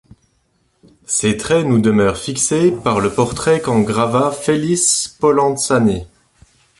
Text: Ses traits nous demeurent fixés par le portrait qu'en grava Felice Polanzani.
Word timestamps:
Ses 1.05 1.37
traits 1.37 1.63
nous 1.67 1.77
demeurent 1.79 2.17
fixés 2.17 2.71
par 2.71 3.01
le 3.01 3.13
portrait 3.13 3.61
qu'en 3.61 3.81
grava 3.81 4.31
Felice 4.31 5.15
Polanzani. 5.19 6.07